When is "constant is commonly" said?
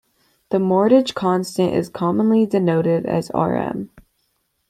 1.13-2.47